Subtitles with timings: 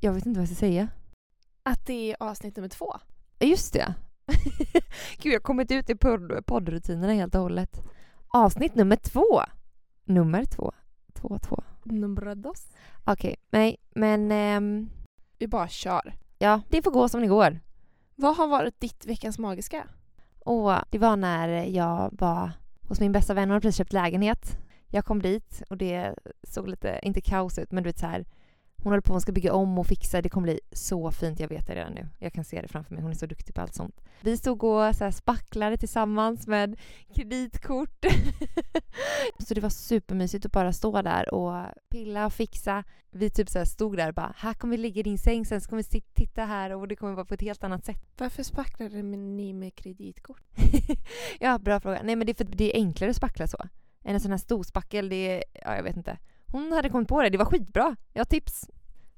[0.00, 0.88] Jag vet inte vad jag ska säga.
[1.62, 2.94] Att det är avsnitt nummer två.
[3.40, 3.94] Just det.
[5.18, 7.82] Gud, jag har kommit ut i podd- poddrutinerna helt och hållet.
[8.28, 9.42] Avsnitt nummer två.
[10.04, 10.72] Nummer två.
[11.14, 11.62] Två, två.
[11.84, 12.68] Nummer dos.
[13.04, 14.90] Okej, nej, men ehm,
[15.38, 16.14] Vi bara kör.
[16.38, 17.60] ja, det får gå som det går.
[18.14, 19.86] Vad har varit ditt veckans magiska?
[20.44, 22.50] Och det var när jag var
[22.88, 24.58] hos min bästa vän, hon hade precis köpt lägenhet.
[24.88, 28.24] Jag kom dit och det såg lite, inte kaos ut, men du vet så här.
[28.82, 30.22] Hon håller på, hon ska bygga om och fixa.
[30.22, 32.08] Det kommer bli så fint, jag vet det redan nu.
[32.18, 34.00] Jag kan se det framför mig, hon är så duktig på allt sånt.
[34.20, 36.76] Vi stod och så här spacklade tillsammans med
[37.14, 38.06] kreditkort.
[39.38, 42.84] så det var supermysigt att bara stå där och pilla och fixa.
[43.10, 45.46] Vi typ så här stod där och bara, här kommer vi ligga i din säng,
[45.46, 48.02] sen så kommer vi titta här och det kommer vara på ett helt annat sätt.
[48.16, 50.42] Varför spacklade ni med kreditkort?
[51.40, 52.00] ja, bra fråga.
[52.02, 53.58] Nej men det är för att det är enklare att spackla så.
[54.04, 56.18] Än en sån här stor spackel, det är, ja jag vet inte.
[56.52, 57.96] Hon hade kommit på det, det var skitbra.
[58.12, 58.70] Jag har tips.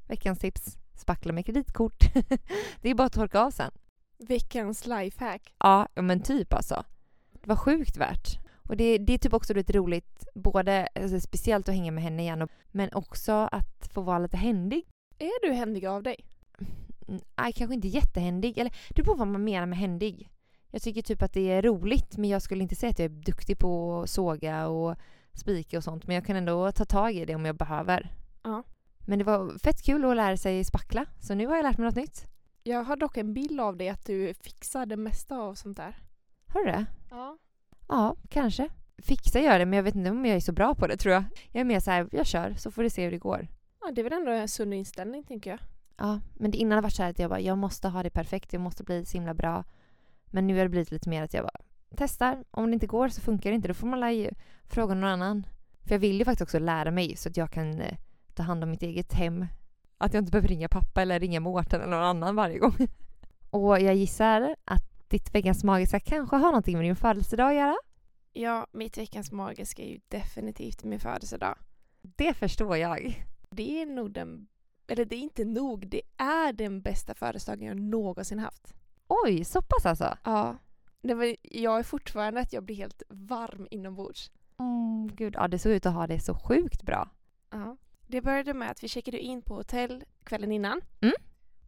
[0.09, 0.79] Veckans tips.
[0.95, 2.05] Spackla med kreditkort.
[2.83, 3.71] det är bara att torka av sen.
[4.19, 5.55] Veckans lifehack.
[5.59, 6.85] Ja, men typ alltså.
[7.33, 8.39] Det var sjukt värt.
[8.69, 12.23] Och det, det är typ också lite roligt, både alltså, speciellt att hänga med henne
[12.23, 14.87] igen, och, men också att få vara lite händig.
[15.19, 16.17] Är du händig av dig?
[17.09, 18.59] Mm, Nej, kanske inte jättehändig.
[18.59, 20.31] Eller det beror på vad man menar med händig.
[20.71, 23.23] Jag tycker typ att det är roligt men jag skulle inte säga att jag är
[23.23, 24.97] duktig på att såga och
[25.35, 26.07] spika och sånt.
[26.07, 28.15] Men jag kan ändå ta tag i det om jag behöver.
[28.43, 28.63] Ja.
[29.07, 31.07] Men det var fett kul att lära sig spackla.
[31.21, 32.27] Så nu har jag lärt mig något nytt.
[32.63, 36.03] Jag har dock en bild av dig att du fixar det mesta av sånt där.
[36.47, 36.87] Har du det?
[37.11, 37.39] Ja.
[37.89, 38.69] Ja, kanske.
[38.99, 41.15] Fixa gör det men jag vet inte om jag är så bra på det tror
[41.15, 41.25] jag.
[41.51, 43.49] Jag är mer så här, jag kör så får du se hur det går.
[43.81, 43.91] ja.
[43.93, 45.59] Det är väl ändå en sund inställning tänker jag.
[45.97, 48.03] Ja, men det innan har det varit så här att jag bara, jag måste ha
[48.03, 49.65] det perfekt, jag måste bli så himla bra.
[50.27, 51.61] Men nu har det blivit lite mer att jag bara
[51.97, 52.45] testar.
[52.51, 53.69] Om det inte går så funkar det inte.
[53.69, 54.31] Då får man lä-
[54.65, 55.47] fråga någon annan.
[55.85, 57.97] För jag vill ju faktiskt också lära mig så att jag kan eh,
[58.35, 59.47] ta hand om mitt eget hem.
[59.99, 62.75] Att jag inte behöver ringa pappa eller ringa Mårten eller någon annan varje gång.
[63.51, 67.77] Och jag gissar att ditt veckans magiska kanske har någonting med din födelsedag att göra.
[68.33, 71.59] Ja, mitt veckans magiska är ju definitivt min födelsedag.
[72.03, 73.25] Det förstår jag.
[73.51, 74.47] Det är nog den,
[74.87, 78.75] eller det är inte nog, det är den bästa födelsedagen jag någonsin haft.
[79.09, 80.17] Oj, så pass alltså?
[80.25, 80.57] Ja.
[81.03, 84.31] Det var, jag är fortfarande att jag blir helt varm inombords.
[84.59, 87.11] Mm, gud, ja det såg ut att ha det så sjukt bra.
[87.51, 87.77] Ja.
[88.07, 90.81] Det började med att vi checkade in på hotell kvällen innan.
[91.01, 91.15] Mm.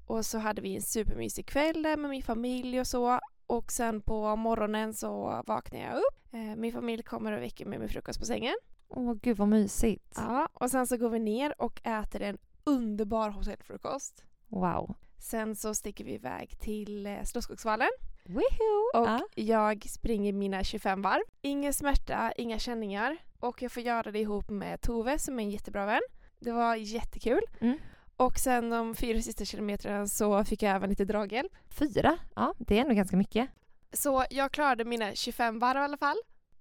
[0.07, 3.21] Och så hade vi en supermysig kväll där med min familj och så.
[3.47, 6.35] Och sen på morgonen så vaknade jag upp.
[6.35, 8.55] Eh, Min familj kommer och väcker mig med frukost på sängen.
[8.89, 10.15] Åh gud vad mysigt.
[10.17, 14.25] Ja, och sen så går vi ner och äter en underbar hotellfrukost.
[14.49, 14.95] Wow.
[15.19, 17.89] Sen så sticker vi iväg till eh, Slottsskogsvallen
[18.29, 18.91] Woohoo!
[18.95, 19.21] och Ja.
[19.35, 21.23] jag springer mina 25 varv.
[21.43, 25.51] Ingen smärta, inga känningar och jag får göra det ihop med Tove som är en
[25.51, 26.01] jättebra vän.
[26.41, 27.41] Det var jättekul.
[27.61, 27.79] Mm.
[28.17, 31.53] Och sen de fyra sista kilometrarna så fick jag även lite draghjälp.
[31.69, 32.19] Fyra?
[32.37, 33.49] Ja, det är ändå ganska mycket.
[33.93, 36.17] Så jag klarade mina 25 varv i alla fall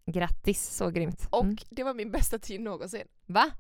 [0.06, 1.28] Grattis, så grymt.
[1.32, 1.58] och Mm.
[1.70, 3.08] det var min bästa tid någonsin.
[3.26, 3.52] Va?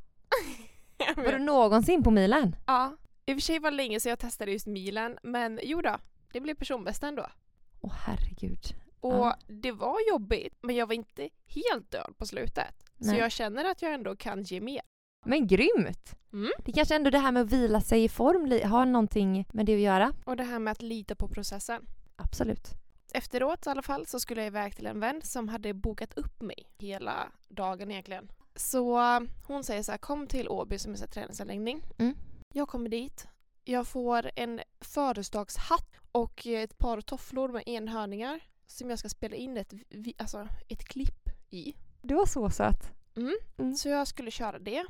[1.15, 2.55] Var du någonsin på milen?
[2.67, 5.81] Ja, i och för sig var det länge så jag testade just milen men jo
[5.81, 5.97] då,
[6.33, 7.25] det blev personbästa ändå.
[7.83, 8.75] Åh herregud.
[8.99, 9.35] Och Ja.
[9.47, 12.75] det var jobbigt men jag var inte helt död på slutet.
[12.99, 13.19] Så Nej.
[13.19, 14.81] jag känner att jag ändå kan ge mer.
[15.25, 16.15] Men grymt!
[16.33, 16.51] Mm.
[16.65, 19.73] Det kanske ändå det här med att vila sig i form har någonting med det
[19.73, 20.13] att göra.
[20.25, 21.85] Och det här med att lita på processen.
[22.15, 22.67] Absolut.
[23.13, 26.41] Efteråt i alla fall så skulle jag iväg till en vän som hade bokat upp
[26.41, 28.31] mig hela dagen egentligen.
[28.55, 28.99] Så
[29.47, 31.81] hon säger så här, kom till Åby som är så här träningsanläggning.
[31.97, 32.15] Mm.
[32.53, 33.27] Jag kommer dit.
[33.65, 39.57] Jag får en födelsedagshatt och ett par tofflor med enhörningar som jag ska spela in
[39.57, 39.73] ett,
[40.17, 41.75] alltså, ett klipp i.
[42.01, 42.91] Du var så söt.
[43.15, 43.33] Mm.
[43.57, 43.75] Mm.
[43.75, 44.85] Så jag skulle köra det.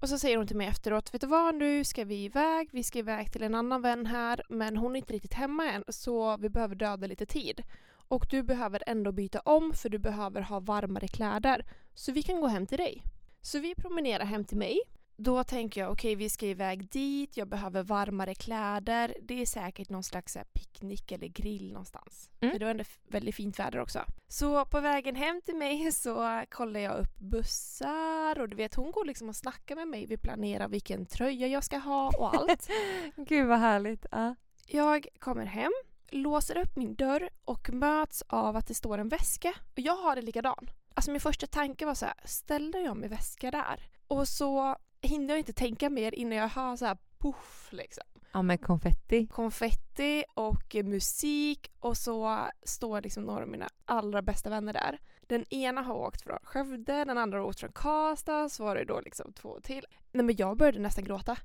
[0.00, 2.84] Och så säger hon till mig efteråt, vet du vad nu ska vi iväg, vi
[2.84, 6.36] ska iväg till en annan vän här men hon är inte riktigt hemma än så
[6.36, 7.62] vi behöver döda lite tid.
[7.90, 11.66] Och du behöver ändå byta om för du behöver ha varmare kläder.
[11.94, 13.02] Så vi kan gå hem till dig.
[13.40, 14.80] Så vi promenerar hem till mig.
[15.20, 19.14] Då tänker jag okej vi ska iväg dit, jag behöver varmare kläder.
[19.22, 22.30] Det är säkert någon slags här, picknick eller grill någonstans.
[22.40, 22.52] Mm.
[22.52, 24.04] För det var ändå f- väldigt fint väder också.
[24.28, 28.90] Så på vägen hem till mig så kollar jag upp bussar och du vet hon
[28.90, 30.06] går liksom och snackar med mig.
[30.06, 32.68] Vi planerar vilken tröja jag ska ha och allt.
[33.16, 34.06] Gud vad härligt.
[34.10, 34.34] Ja.
[34.66, 35.72] Jag kommer hem,
[36.10, 39.54] låser upp min dörr och möts av att det står en väska.
[39.72, 40.70] Och jag har det likadan.
[40.94, 43.88] Alltså min första tanke var så här, ställde jag min väska där?
[44.08, 48.04] Och så hinner jag inte tänka mer innan jag hör så här poff liksom.
[48.32, 49.26] ja, med konfetti.
[49.26, 54.98] Konfetti och musik och så står liksom några av mina allra bästa vänner där.
[55.20, 58.84] Den ena har åkt från Skövde, den andra har åkt från Karlstad, så var det
[58.84, 59.86] då liksom två till.
[60.12, 61.36] Nej men jag började nästan gråta.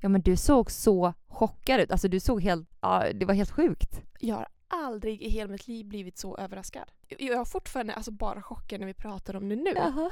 [0.00, 1.90] Ja men du såg så chockad ut.
[1.90, 4.00] Alltså du såg helt, ja det var helt sjukt.
[4.20, 6.90] Jag har aldrig i hela mitt liv blivit så överraskad.
[7.18, 9.72] Jag har fortfarande alltså bara chockad när vi pratar om det nu.
[9.76, 10.10] Jaha.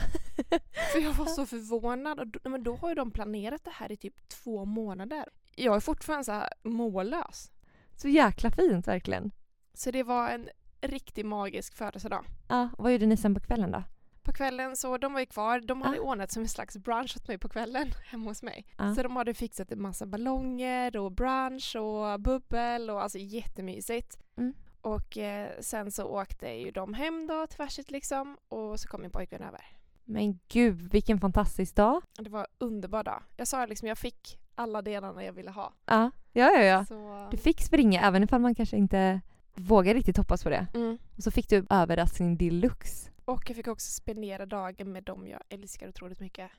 [0.92, 2.20] För jag var så förvånad.
[2.20, 5.24] Och då, men då har ju de planerat det här i typ två månader.
[5.56, 7.50] Jag är fortfarande så här mållös.
[7.96, 9.30] Så jäkla fint verkligen.
[9.74, 10.48] Så det var en
[10.80, 12.24] riktigt magisk födelsedag.
[12.48, 13.82] Ja, vad gjorde ni sen på kvällen då?
[14.22, 15.60] På kvällen så de var ju kvar.
[15.60, 16.02] De hade Ah.
[16.02, 18.66] ordnat som en slags brunch åt mig på kvällen hemma hos mig.
[18.78, 18.94] Ja.
[18.94, 24.18] Så de hade fixat en massa ballonger och brunch och bubbel och alltså jättemysigt.
[24.36, 24.54] Mm.
[24.80, 29.10] Och eh, sen så åkte ju de hem då tvärsit liksom och så kom min
[29.10, 29.64] pojkvän över.
[30.04, 32.02] Men gud, vilken fantastisk dag.
[32.18, 33.22] Det var en underbar dag.
[33.36, 35.72] Jag sa liksom jag fick alla delarna jag ville ha.
[35.86, 36.62] Ja, ja, ja.
[36.62, 36.84] ja.
[36.84, 39.20] Så, Du fick springa även ifall man kanske inte
[39.54, 40.66] vågar riktigt hoppas på det.
[40.74, 40.98] mm.
[41.16, 43.09] Och så fick du överraskning deluxe.
[43.30, 46.50] Och jag fick också spendera dagen med dem jag älskar otroligt mycket.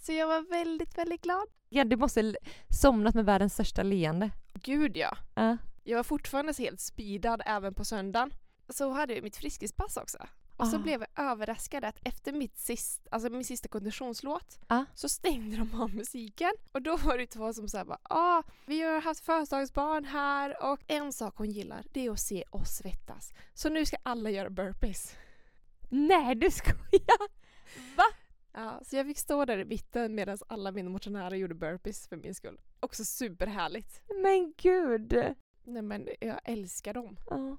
[0.00, 1.46] Så jag var väldigt, väldigt glad.
[1.68, 2.34] Ja, du måste
[2.80, 4.30] somnat med världens största leende.
[4.54, 5.16] Gud ja.
[5.34, 5.56] Ja.
[5.84, 8.30] Jag var fortfarande helt speedad även på söndagen.
[8.68, 10.18] Så hade jag mitt friskispass också.
[10.56, 10.78] Och så Ah.
[10.78, 14.84] blev jag överraskad att efter mitt sist, alltså min sista konditionslåt Ah.
[14.94, 16.52] så stängde de av musiken.
[16.72, 20.80] Och då var det två som sa bara ah, vi har haft födelsedagsbarn här och
[20.86, 23.32] en sak hon gillar det är att se oss svettas.
[23.54, 25.16] Så nu ska alla göra burpees.
[25.88, 27.28] Nej, du skojar!
[27.96, 28.04] Va?
[28.52, 32.16] Ja, så jag fick stå där i mitten medan alla mina motionärer gjorde burpees för
[32.16, 32.60] min skull.
[32.80, 34.02] Också superhärligt.
[34.22, 35.12] Men gud!
[35.64, 37.16] Nej men jag älskar dem.
[37.30, 37.56] Ja.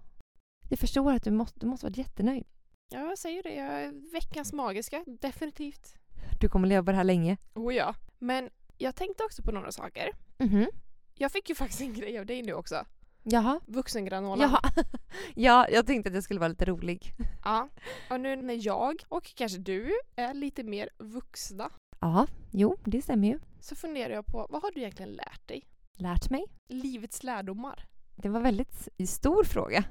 [0.70, 2.48] Jag förstår att du måste, du måste vara jättenöjd.
[2.92, 3.54] Ja, jag säger det.
[3.56, 5.04] Jag är veckans magiska.
[5.22, 5.96] Definitivt.
[6.42, 7.38] Du kommer leva på det här länge.
[7.54, 7.96] Oh ja.
[8.20, 10.12] Men jag tänkte också på några saker.
[10.38, 10.68] Mhm.
[11.16, 12.86] Jag fick ju faktiskt en grej av dig nu också.
[13.31, 13.60] Jaha.
[13.66, 14.44] Vuxengranola.
[14.44, 14.84] Jaha.
[15.36, 17.14] ja, jag tänkte att jag skulle vara lite rolig.
[17.44, 17.70] Ja.
[18.10, 23.28] Och nu när jag och kanske du är lite mer vuxna Ja, jo, det stämmer
[23.28, 23.40] ju.
[23.60, 25.64] så funderar jag på vad har du egentligen lärt dig?
[25.98, 26.46] Lärt mig.
[26.70, 27.86] Livets lärdomar.
[28.16, 29.84] Det var väldigt stor fråga.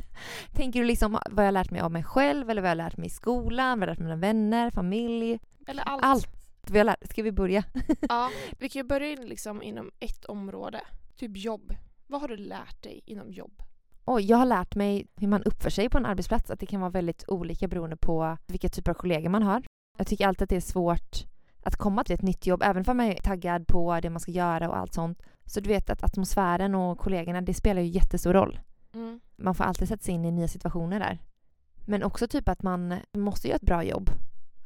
[0.52, 2.84] Tänker du liksom vad jag har lärt mig av mig själv eller vad jag har
[2.84, 5.38] lärt mig i skolan, vad jag har lärt mig av mina vänner, familj?
[5.66, 6.04] Eller allt.
[6.04, 6.28] Allt.
[6.68, 7.10] Vad jag lärt.
[7.10, 7.64] Ska vi börja?
[8.08, 8.30] Ja.
[8.58, 10.80] Vi kan ju börja liksom inom ett område.
[11.16, 11.74] Typ jobb.
[12.06, 13.62] Vad har du lärt dig inom jobb?
[14.04, 16.50] Oj, jag har lärt mig hur man uppför sig på en arbetsplats.
[16.50, 19.62] Att det kan vara väldigt olika beroende på vilka typer av kollegor man har.
[19.98, 21.26] Jag tycker alltid att det är svårt
[21.62, 24.30] att komma till ett nytt jobb, även om man är taggad på det man ska
[24.30, 25.22] göra och allt sånt.
[25.44, 28.60] Så du vet att atmosfären och kollegorna, det spelar ju jättestor roll.
[28.94, 29.20] Mm.
[29.36, 31.18] Man får alltid sätta sig in i nya situationer där.
[31.86, 34.10] Men också typ att man måste göra ett bra jobb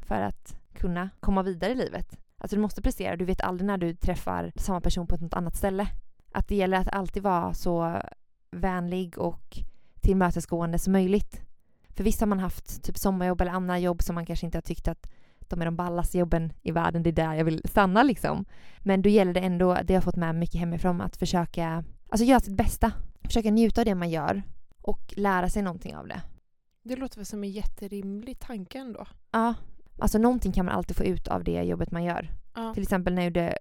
[0.02, 2.18] för att kunna komma vidare i livet.
[2.38, 5.56] Alltså du måste prestera, du vet aldrig när du träffar samma person på ett annat
[5.56, 5.88] ställe.
[6.32, 8.02] Att det gäller att alltid vara så
[8.50, 9.58] vänlig och
[10.00, 11.40] tillmötesgående som möjligt.
[11.88, 14.62] För visst har man haft typ sommarjobb eller andra jobb som man kanske inte har
[14.62, 15.10] tyckt att
[15.40, 18.44] de är de ballaste jobben i världen, det är där jag vill stanna liksom.
[18.78, 21.84] Men då gäller det ändå, det jag har fått med mig mycket hemifrån, att försöka
[22.08, 22.92] alltså göra sitt bästa.
[23.24, 24.42] Försöka njuta av det man gör
[24.82, 26.22] och lära sig någonting av det.
[26.82, 29.06] Det låter väl som en jätterimlig tanke ändå.
[29.30, 29.54] Ja,
[29.98, 32.30] alltså någonting kan man alltid få ut av det jobbet man gör.
[32.54, 32.74] Ja.
[32.74, 33.58] Till exempel när jag gjorde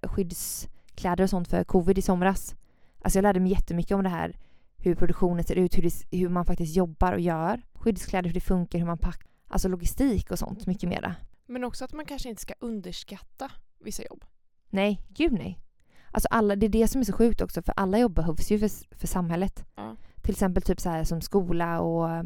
[0.99, 2.55] skyddskläder och sånt för covid i somras.
[3.01, 4.37] Alltså jag lärde mig jättemycket om det här.
[4.77, 7.61] Hur produktionen ser ut, hur, det, hur man faktiskt jobbar och gör.
[7.73, 9.29] Skyddskläder, hur det funkar, hur man packar.
[9.47, 11.15] Alltså logistik och sånt, mycket mera.
[11.47, 14.25] Men också att man kanske inte ska underskatta vissa jobb.
[14.69, 15.59] Nej, gud nej.
[16.11, 18.59] Alltså alla, det är det som är så sjukt också, för alla jobb behövs ju
[18.59, 19.65] för, för samhället.
[19.75, 19.95] Ja.
[20.21, 22.25] Till exempel typ så här som skola och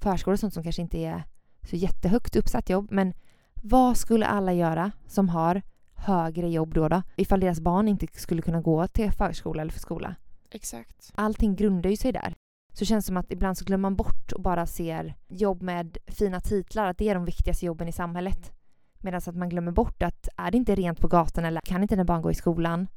[0.00, 1.22] förskola och sånt som kanske inte är
[1.70, 2.88] så jättehögt uppsatt jobb.
[2.90, 3.14] Men
[3.62, 5.62] vad skulle alla göra som har
[5.96, 9.80] högre jobb då, då ifall deras barn inte skulle kunna gå till förskola eller för
[9.80, 10.14] skola?
[10.50, 11.12] Exakt.
[11.14, 12.34] Allting grundar ju sig där.
[12.72, 15.98] Så det känns som att ibland så glömmer man bort och bara ser jobb med
[16.06, 18.52] fina titlar, att det är de viktigaste jobben i samhället.
[18.98, 21.94] Medan att man glömmer bort att är det inte rent på gatan eller kan inte
[21.94, 22.88] dina barn gå i skolan,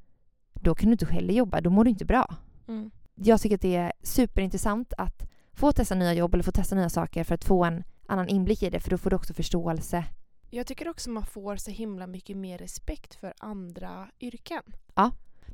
[0.53, 2.35] då kan du inte heller jobba, då mår du inte bra.
[2.67, 2.91] Mm.
[3.15, 6.89] Jag tycker att det är superintressant att få testa nya jobb eller få testa nya
[6.89, 10.05] saker för att få en annan inblick i det, för då får du också förståelse.
[10.49, 14.63] Jag tycker också man får så himla mycket mer respekt för andra yrken.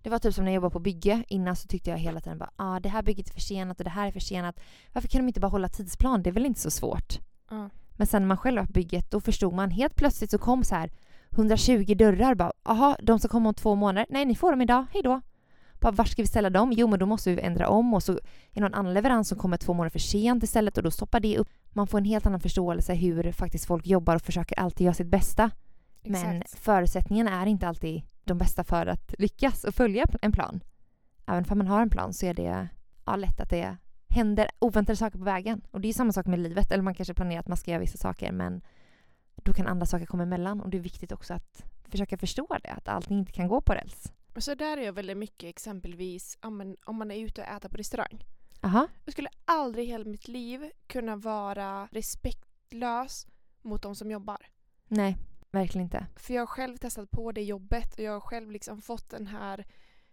[0.03, 1.23] Det var typ som när jag jobbade på bygge.
[1.27, 3.89] Innan så tyckte jag hela tiden bara ah, det här bygget är försenat och det
[3.89, 4.59] här är försenat.
[4.93, 6.23] Varför kan de inte bara hålla tidsplan?
[6.23, 7.19] Det är väl inte så svårt?
[7.49, 7.69] Ja.
[7.91, 10.63] Men sen när man själv var på bygget då förstod man helt plötsligt så kom
[10.63, 10.91] så här
[11.31, 14.05] 120 dörrar bara aha, de ska komma om två månader.
[14.09, 14.85] Nej, ni får dem idag.
[14.93, 15.21] Hej då.
[15.79, 16.71] Bara, var ska vi ställa dem?
[16.71, 18.19] Jo, men då måste vi ändra om och så är
[18.51, 21.37] det någon annan leverans som kommer två månader för sent istället och då stoppar det
[21.37, 21.49] upp.
[21.73, 25.07] Man får en helt annan förståelse hur faktiskt folk jobbar och försöker alltid göra sitt
[25.07, 25.51] bästa.
[26.03, 26.59] Men Exakt.
[26.59, 30.59] förutsättningarna är inte alltid de bästa för att lyckas och följa en plan.
[31.27, 32.67] Även om man har en plan så är det
[33.05, 33.77] ja, lätt att det
[34.09, 35.61] händer oväntade saker på vägen.
[35.71, 36.71] Och det är samma sak med livet.
[36.71, 38.61] Eller man kanske planerar att man ska göra vissa saker men
[39.35, 40.61] då kan andra saker komma emellan.
[40.61, 42.69] Och det är viktigt också att försöka förstå det.
[42.69, 44.11] Att allting inte kan gå på räls.
[44.37, 48.25] Så där är jag väldigt mycket exempelvis om man är ute och äter på restaurang.
[48.61, 48.87] Aha.
[49.05, 53.27] Jag skulle aldrig i hela mitt liv kunna vara respektlös
[53.61, 54.47] mot de som jobbar.
[54.87, 55.17] Nej,
[55.51, 56.05] verkligen inte.
[56.15, 59.27] För jag har själv testat på det jobbet och jag har själv liksom fått den
[59.27, 59.65] här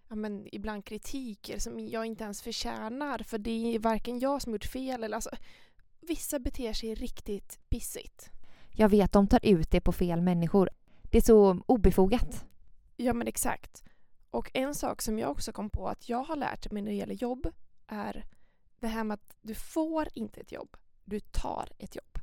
[0.09, 4.53] ja, men ibland kritiker som jag inte ens förtjänar för det är varken jag som
[4.53, 5.31] gjort fel eller alltså
[6.01, 8.31] vissa beter sig riktigt pissigt.
[8.71, 10.71] Jag vet, de tar ut det på fel människor.
[11.03, 12.45] Det är så obefogat.
[12.97, 13.85] Ja men exakt.
[14.33, 16.97] Och en sak som jag också kom på att jag har lärt mig när det
[16.97, 17.47] gäller jobb
[17.87, 18.25] är
[18.81, 20.77] det här med att du får inte ett jobb.
[21.05, 22.19] Du tar ett jobb.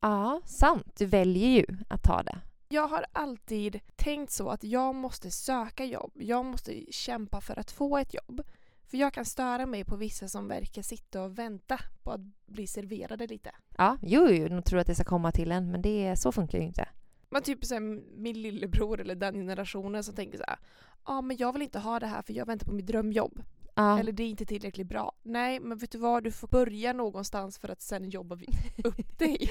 [0.00, 0.96] Ja, sant.
[0.96, 2.40] Du väljer ju att ta det.
[2.68, 6.12] Jag har alltid tänkt så att jag måste söka jobb.
[6.14, 8.42] Jag måste kämpa för att få ett jobb.
[8.86, 12.66] För jag kan störa mig på vissa som verkar sitta och vänta på att bli
[12.66, 13.50] serverade lite.
[13.76, 16.58] Ja, jo, jo, de tror att det ska komma till en, men det, så funkar
[16.58, 16.88] ju inte.
[17.30, 17.80] Man typ så här,
[18.20, 20.58] min lillebror eller den generationen som tänker så här.
[21.06, 23.42] Ja, men jag vill inte ha det här för jag väntar på mitt drömjobb.
[23.74, 23.98] Ja.
[24.00, 25.12] Eller det är inte tillräckligt bra.
[25.22, 26.24] Nej, men vet du vad?
[26.24, 28.38] Du får börja någonstans för att sen jobba
[28.84, 29.50] upp dig.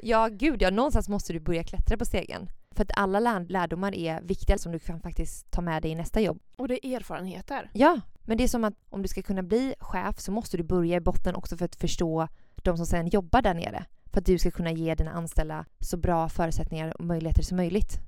[0.00, 0.70] ja, gud ja.
[0.70, 2.48] Någonstans måste du börja klättra på stegen.
[2.70, 5.94] För att alla lär- lärdomar är viktiga som du kan faktiskt ta med dig i
[5.94, 6.38] nästa jobb.
[6.56, 7.70] Och det är erfarenheter.
[7.74, 10.62] Ja, men det är som att om du ska kunna bli chef så måste du
[10.62, 12.28] börja i botten också för att förstå
[12.62, 13.84] de som sen jobbar där nere.
[14.16, 17.98] För att du ska kunna ge dina anställda så bra förutsättningar och möjligheter som möjligt.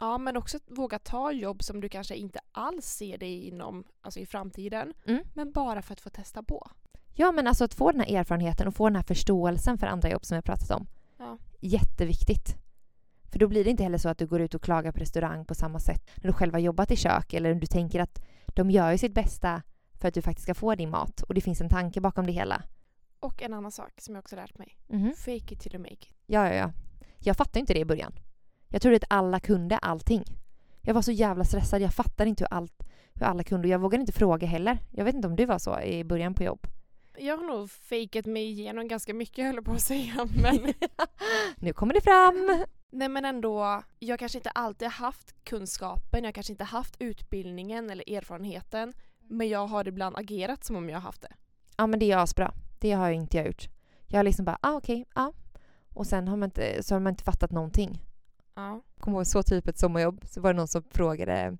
[0.00, 4.20] Ja, men också våga ta jobb som du kanske inte alls ser dig inom, alltså
[4.20, 4.94] i framtiden.
[5.06, 5.22] Mm.
[5.34, 6.70] Men bara för att få testa på.
[7.14, 10.10] Ja, men alltså att få den här erfarenheten och få den här förståelsen för andra
[10.10, 10.86] jobb som jag pratat om.
[11.18, 11.38] Ja.
[11.60, 12.56] Jätteviktigt.
[13.32, 15.44] För då blir det inte heller så att du går ut och klagar på restaurang
[15.44, 18.70] på samma sätt när du själv har jobbat i kök eller du tänker att de
[18.70, 19.62] gör ju sitt bästa
[20.00, 22.32] för att du faktiskt ska få din mat och det finns en tanke bakom det
[22.32, 22.62] hela.
[23.20, 24.78] Och en annan sak som jag också lärt mig.
[24.86, 25.14] Mhm.
[25.16, 26.14] Fake it till you make it.
[26.26, 26.72] Ja, ja, ja.
[27.18, 28.12] Jag fattade inte det i början.
[28.68, 30.24] Jag trodde att alla kunde allting.
[30.80, 31.82] Jag var så jävla stressad.
[31.82, 32.82] Jag fattade inte hur, allt,
[33.14, 33.68] hur alla kunde.
[33.68, 34.78] Och jag vågade inte fråga heller.
[34.90, 36.66] Jag vet inte om du var så i början på jobb.
[37.18, 40.28] Jag har nog fejkat mig igenom ganska mycket höll jag på att säga.
[40.42, 40.74] Men,
[41.56, 42.64] nu kommer det fram!
[42.90, 48.16] nej men ändå, jag kanske inte alltid haft kunskapen, jag kanske inte haft utbildningen eller
[48.16, 48.92] erfarenheten.
[49.20, 51.32] Men jag har ibland agerat som om jag haft det.
[51.76, 52.54] Ja, men det är asbra.
[52.78, 53.68] Det har jag inte jag gjort.
[54.06, 55.32] Jag har liksom bara, ah, okej, ja.
[55.94, 58.02] Och sen har man inte, så har man inte fattat någonting.
[58.54, 58.82] Ja.
[58.94, 60.24] Jag kommer ihåg så typ ett sommarjobb.
[60.24, 61.56] Så var det någon som frågade,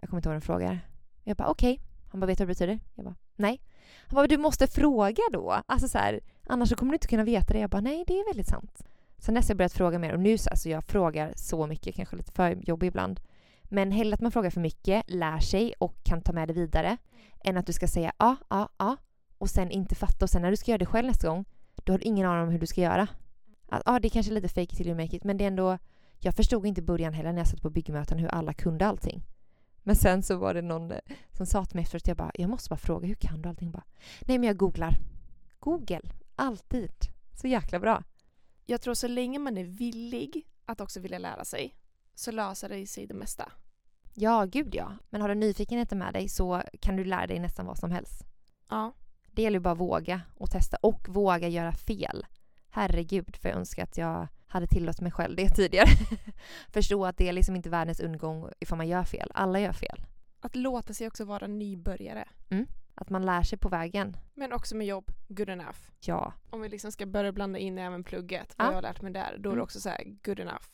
[0.00, 0.78] jag kommer inte ihåg vad den frågade.
[1.24, 1.80] Jag bara, okej.
[2.10, 2.80] Han bara, vet du vad det betyder?
[2.94, 3.60] Jag bara, nej.
[4.06, 5.62] Han bara, du måste fråga då.
[5.66, 7.60] Alltså så här, annars så kommer du inte kunna veta det.
[7.60, 8.82] Jag bara, nej, det är väldigt sant.
[9.18, 11.94] Sen dess har jag börjat fråga mer och nu så alltså jag frågar så mycket,
[11.94, 13.20] kanske lite för jobbig ibland.
[13.62, 16.96] Men hellre att man frågar för mycket, lär sig och kan ta med det vidare
[17.44, 18.96] än att du ska säga ja, ja, ja
[19.44, 21.92] och sen inte fatta och sen när du ska göra det själv nästa gång då
[21.92, 23.08] har du ingen aning om hur du ska göra.
[23.68, 25.78] Att, ja, det är kanske lite fake till you make it men det är ändå
[26.18, 29.22] jag förstod inte i början heller när jag satt på byggmöten hur alla kunde allting.
[29.82, 30.98] Men sen så var det någon eh,
[31.32, 33.68] som sa till mig efteråt, jag bara, jag måste bara fråga, hur kan du allting?
[33.68, 33.84] Jag Bara,
[34.20, 34.96] Nej men jag googlar.
[35.58, 36.02] Google,
[36.36, 36.92] alltid.
[37.40, 38.02] Så jäkla bra.
[38.66, 41.76] Jag tror så länge man är villig att också vilja lära sig
[42.14, 43.52] så löser det sig det mesta.
[44.14, 44.92] Ja, gud ja.
[45.10, 48.24] Men har du nyfikenheten med dig så kan du lära dig nästan vad som helst.
[48.68, 48.92] Ja.
[49.34, 52.26] Det gäller ju bara att våga och testa och våga göra fel.
[52.70, 55.88] Herregud, för jag önskar att jag hade tillåtit mig själv det tidigare.
[56.72, 59.30] Förstå att det är liksom inte världens undergång ifall man gör fel.
[59.34, 60.04] Alla gör fel.
[60.40, 62.28] Att låta sig också vara nybörjare.
[62.94, 64.16] Att man lär sig på vägen.
[64.34, 65.78] Men också med jobb, good enough.
[66.00, 66.32] Ja.
[66.50, 68.70] Om vi liksom ska börja blanda in även plugget, vad Ja.
[68.70, 69.62] jag har lärt mig där, då är det Mm.
[69.62, 70.64] också så här, good enough.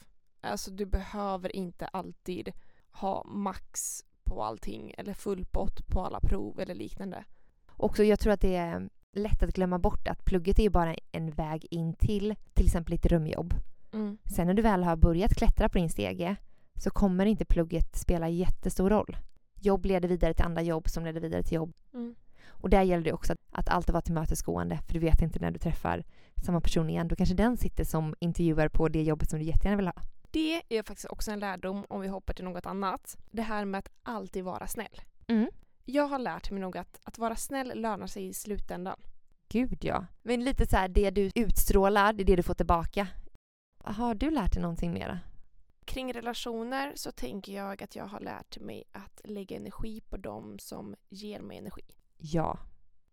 [0.40, 2.52] Alltså du behöver inte alltid
[2.90, 7.24] ha max på allting eller full pott på alla prov eller liknande.
[7.80, 10.94] Också jag tror att det är lätt att glömma bort att plugget är ju bara
[11.12, 13.54] en väg in till till exempel ett drömjobb.
[13.92, 14.18] Mm.
[14.24, 16.36] Sen när du väl har börjat klättra på din stege
[16.74, 19.16] så kommer inte plugget spela jättestor roll.
[19.60, 21.72] Jobb leder vidare till andra jobb som leder vidare till jobb.
[21.94, 22.14] Mm.
[22.46, 25.58] Och där gäller det också att, alltid vara tillmötesgående för du vet inte när du
[25.58, 26.04] träffar
[26.44, 27.08] samma person igen.
[27.08, 30.02] Då kanske den sitter som intervjuar på det jobbet som du jättegärna vill ha.
[30.30, 33.16] Det är faktiskt också en lärdom om vi hoppar till något annat.
[33.30, 35.00] Det här med att alltid vara snäll.
[35.26, 35.50] Mm.
[35.90, 39.00] Jag har lärt mig nog att, att vara snäll lönar sig i slutändan.
[39.48, 40.06] Gud ja.
[40.22, 43.06] Men lite så här, det du utstrålar, det är det du får tillbaka.
[43.84, 45.18] Har du lärt dig någonting mera?
[45.84, 50.58] Kring relationer så tänker jag att jag har lärt mig att lägga energi på dem
[50.58, 51.84] som ger mig energi.
[52.16, 52.58] Ja.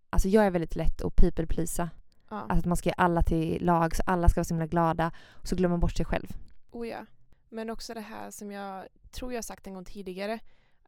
[0.10, 1.90] Alltså jag är väldigt lätt att people pleasa.
[2.30, 2.46] Ja.
[2.50, 5.48] Att man ska göra alla till lag så alla ska vara så himla glada och
[5.48, 6.28] så glömmer man bort sig själv.
[6.72, 7.06] Oh ja.
[7.50, 10.40] Men också det här som jag tror jag sagt en gång tidigare.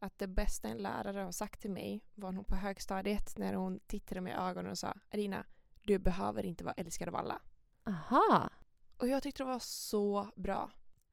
[0.02, 3.80] Att det bästa en lärare har sagt till mig var nog på högstadiet när hon
[3.86, 5.44] tittade mig i ögonen och sa Arina,
[5.82, 7.40] du behöver inte vara älskad av alla.
[7.86, 8.50] Aha.
[8.96, 10.70] Och jag tyckte det var så bra.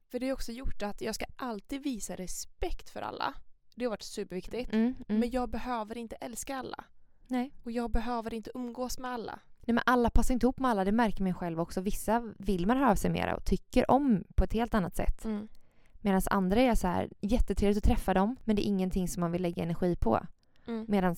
[0.08, 3.34] För det har också gjort att jag ska alltid visa respekt för alla.
[3.75, 4.74] Det har varit superviktigt.
[4.74, 5.20] Mm, mm.
[5.20, 6.84] Men jag behöver inte älska alla.
[7.27, 7.53] Nej.
[7.63, 9.39] Och jag behöver inte umgås med alla.
[9.60, 11.82] Nej, men alla passar inte ihop med alla, det märker man själv också.
[11.82, 15.25] Vissa vill man höra av sig mera och tycker om på ett helt annat sätt.
[15.25, 15.48] Mm.
[16.08, 19.32] Medan andra är så här, jättetrevligt att träffa dem, men det är ingenting som man
[19.32, 20.26] vill lägga energi på.
[20.68, 20.86] Mm.
[20.88, 21.16] Medan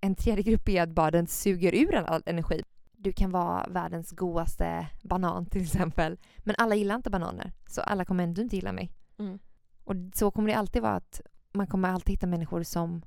[0.00, 2.62] en tredje grupp är att bara den suger ur en all energi.
[2.92, 7.52] Du kan vara världens godaste banan till exempel, men alla gillar inte bananer.
[7.66, 8.92] Så alla kommer ändå inte gilla mig.
[9.18, 9.38] Mm.
[9.84, 11.20] Och så kommer det alltid vara att
[11.52, 13.02] man kommer alltid hitta människor som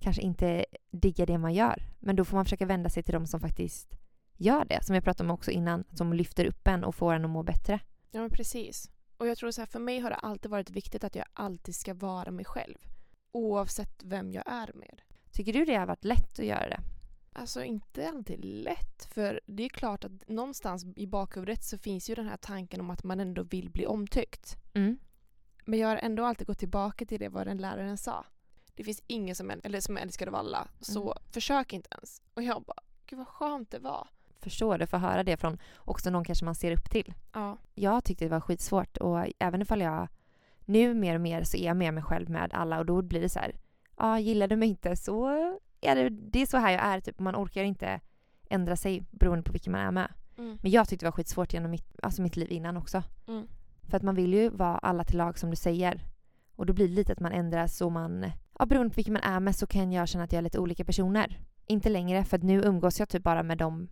[0.00, 1.82] kanske inte diggar det man gör.
[1.98, 3.98] Men då får man försöka vända sig till de som faktiskt
[4.36, 4.84] gör det.
[4.84, 7.42] Som jag pratade om också innan, som lyfter upp en och får en att må
[7.42, 7.80] bättre.
[8.10, 8.90] Ja men precis.
[9.18, 11.74] Och jag tror så här, för mig har det alltid varit viktigt att jag alltid
[11.74, 12.78] ska vara mig själv.
[13.32, 15.02] Oavsett vem jag är med.
[15.32, 16.80] Tycker du det har varit lätt att göra det?
[17.32, 19.04] Alltså inte alltid lätt.
[19.04, 22.90] För det är klart att någonstans i bakhuvudet så finns ju den här tanken om
[22.90, 24.56] att man ändå vill bli omtyckt.
[24.74, 24.98] Mm.
[25.64, 28.24] Men jag har ändå alltid gått tillbaka till det vad den läraren sa.
[28.74, 32.22] Det finns ingen som, eller som är älskad av alla, så försök inte ens.
[32.34, 34.08] Och jag bara, gud vad skönt det var.
[34.48, 37.14] Förstår det, få höra det från också någon kanske man ser upp till.
[37.32, 37.58] Ja.
[37.74, 40.08] Jag tyckte det var skitsvårt och även ifall jag
[40.64, 43.20] nu mer och mer så är jag med mig själv med alla och då blir
[43.20, 43.54] det så här,
[43.96, 45.28] ja gillar du mig inte så
[45.80, 47.18] är det, det är så här jag är typ.
[47.18, 48.00] Man orkar inte
[48.50, 50.12] ändra sig beroende på vilken man är med.
[50.38, 50.58] Mm.
[50.62, 53.02] Men jag tyckte det var skitsvårt genom mitt, alltså mitt liv innan också.
[53.28, 53.46] Mm.
[53.82, 56.04] För att man vill ju vara alla till lag som du säger.
[56.56, 59.22] Och då blir det lite att man ändras och man, ja beroende på vilken man
[59.22, 61.40] är med så kan jag känna att jag är lite olika personer.
[61.66, 63.88] Inte längre för att nu umgås jag typ bara med de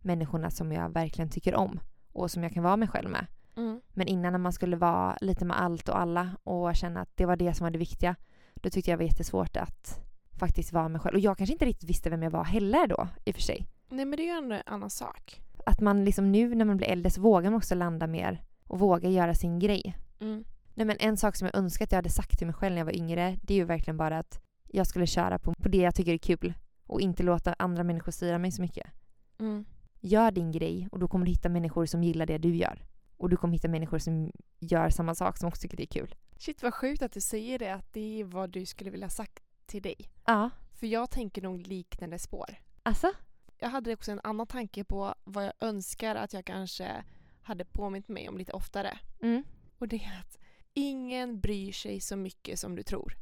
[0.00, 1.80] människorna som jag verkligen tycker om.
[2.12, 3.26] Och som jag kan vara mig själv med.
[3.56, 3.80] Mm.
[3.88, 7.26] Men innan när man skulle vara lite med allt och alla och känna att det
[7.26, 8.16] var det som var det viktiga.
[8.54, 10.00] Då tyckte jag det var jättesvårt att
[10.38, 11.14] faktiskt vara mig själv.
[11.14, 13.66] Och jag kanske inte riktigt visste vem jag var heller då i och för sig.
[13.88, 15.40] Nej men det är ju en annan sak.
[15.66, 18.78] Att man liksom nu när man blir äldre så vågar man också landa mer och
[18.78, 19.96] våga göra sin grej.
[20.20, 20.44] Mm.
[20.74, 22.80] Nej men en sak som jag önskar att jag hade sagt till mig själv när
[22.80, 25.78] jag var yngre det är ju verkligen bara att jag skulle köra på, på det
[25.78, 26.54] jag tycker är kul
[26.86, 28.86] och inte låta andra människor styra mig så mycket.
[29.38, 29.64] Mm.
[30.00, 32.84] Gör din grej och då kommer du hitta människor som gillar det du gör.
[33.16, 36.14] Och du kommer hitta människor som gör samma sak som också tycker det är kul.
[36.36, 39.42] Shit vad sjukt att du säger det, att det är vad du skulle vilja sagt
[39.66, 39.96] till dig.
[40.24, 40.50] Ja.
[40.72, 42.54] För jag tänker nog liknande spår.
[42.82, 43.12] Alltså?
[43.58, 47.04] Jag hade också en annan tanke på vad jag önskar att jag kanske
[47.42, 48.98] hade påmint mig om lite oftare.
[49.22, 49.44] Mm.
[49.78, 50.38] Och det är att
[50.74, 53.16] ingen bryr sig så mycket som du tror.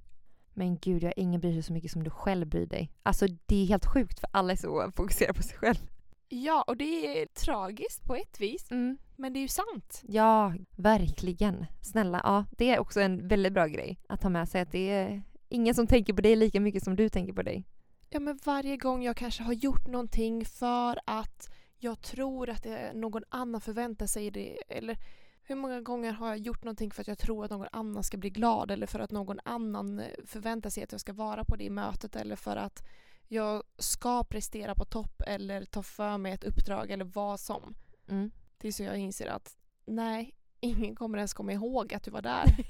[0.55, 2.93] Men gud, jag ingen bryr sig så mycket som du själv bryr dig.
[3.03, 5.91] Alltså det är helt sjukt för alla är så fokuserade på sig själv.
[6.29, 8.71] Ja, och det är tragiskt på ett vis.
[8.71, 8.99] Mm.
[9.17, 10.03] Men det är ju sant.
[10.03, 11.67] Ja, verkligen.
[11.83, 14.91] Snälla, ja, det är också en väldigt bra grej att ha med sig att det
[14.91, 17.65] är ingen som tänker på dig lika mycket som du tänker på dig.
[18.11, 23.23] Ja, men varje gång jag kanske har gjort någonting för att jag tror att någon
[23.29, 24.59] annan förväntar sig det.
[24.69, 24.97] Eller
[25.43, 28.17] hur många gånger har jag gjort någonting för att jag tror att någon annan ska
[28.17, 31.57] bli glad eller för att någon annan eh, förväntar sig att jag ska vara på
[31.57, 32.83] det mötet eller för att
[33.29, 37.75] jag ska prestera på topp eller ta för mig ett uppdrag eller vad som.
[38.09, 38.31] Mm.
[38.59, 42.45] Tills jag inser att nej, ingen kommer ens komma ihåg att du var där.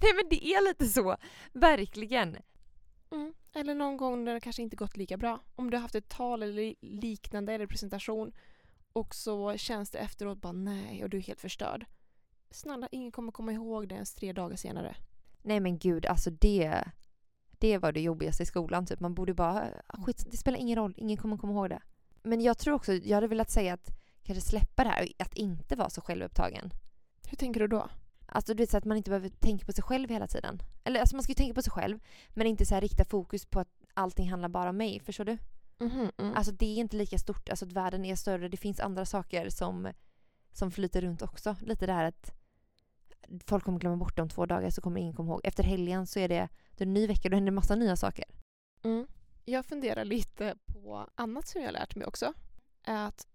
[0.00, 1.16] Nej men det är lite så.
[1.52, 2.36] Verkligen.
[3.10, 3.34] Mm.
[3.54, 5.40] Eller någon gång när det kanske inte gått lika bra.
[5.56, 8.32] Om du har haft ett tal eller li- liknande eller presentation
[8.92, 11.86] och så känns det efteråt bara nej och du är helt förstörd.
[12.50, 14.96] Snälla, ingen kommer komma ihåg det ens tre dagar senare.
[15.42, 16.84] Nej men gud, alltså det,
[17.58, 18.86] det var det jobbigaste i skolan.
[18.86, 19.00] Typ.
[19.00, 21.80] Man borde bara, ah, skit, det spelar ingen roll, ingen kommer komma ihåg det.
[22.22, 23.90] Men jag tror också, jag hade velat säga att
[24.22, 26.70] kanske släppa det här, att inte vara så självupptagen.
[27.28, 27.88] Hur tänker du då?
[28.26, 30.62] Alltså du vet så att man inte behöver tänka på sig själv hela tiden.
[30.84, 33.46] Eller alltså man ska ju tänka på sig själv, men inte så här rikta fokus
[33.46, 35.00] på att allting handlar bara om mig.
[35.00, 35.38] Förstår du?
[35.78, 36.34] Mhm, mm.
[36.34, 39.48] Alltså det är inte lika stort, alltså att världen är större, det finns andra saker
[39.50, 39.92] som,
[40.52, 41.56] som flyter runt också.
[41.60, 42.32] Lite det här att
[43.46, 45.40] folk kommer glömma bort det om två dagar så kommer ingen komma ihåg.
[45.44, 47.96] Efter helgen så är det, det är en ny vecka, då händer det massa nya
[47.96, 48.24] saker.
[48.84, 49.06] Mm.
[49.44, 52.32] Jag funderar lite på annat som jag har lärt mig också.
[52.82, 53.26] Är att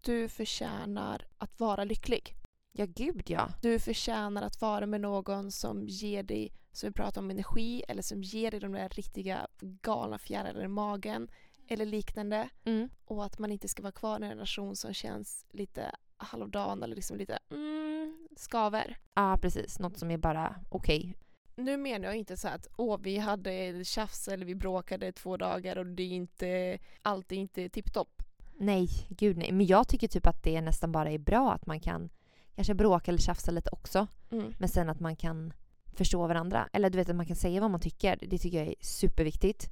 [0.00, 2.34] du förtjänar att vara lycklig.
[2.72, 3.48] Ja gud ja.
[3.62, 8.02] Du förtjänar att vara med någon som ger dig, som vi pratar om energi, eller
[8.02, 11.28] som ger dig de där riktiga galna fjärilar i magen
[11.68, 12.48] eller liknande.
[12.64, 12.88] Mm.
[13.04, 16.96] Och att man inte ska vara kvar i en relation som känns lite halvdan eller
[16.96, 18.98] liksom lite mm, skaver.
[19.14, 21.14] Ja precis, något som är bara okej.
[21.58, 25.76] Nu menar jag inte så att åh, vi hade tjafs eller vi bråkade två dagar
[25.76, 28.22] och det är inte, allt är inte tipptopp.
[28.58, 29.52] Nej, gud nej.
[29.52, 32.10] Men jag tycker typ att det nästan bara är bra att man kan
[32.54, 34.06] kanske bråka eller tjafsa lite också.
[34.30, 34.54] Mm.
[34.58, 35.52] Men sen att man kan
[35.96, 36.68] förstå varandra.
[36.72, 38.18] Eller du vet att man kan säga vad man tycker.
[38.22, 39.70] Det tycker jag är superviktigt.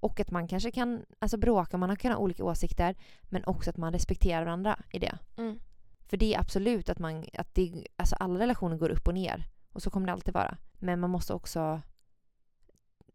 [0.00, 2.94] Och att man kanske kan alltså bråka, man kan ha olika åsikter.
[3.22, 5.18] Men också att man respekterar varandra i det.
[5.36, 5.58] Mm.
[6.08, 9.46] För det är absolut att man, att det, alltså alla relationer går upp och ner.
[9.76, 10.56] Och så kommer det alltid vara.
[10.78, 11.80] Men man måste också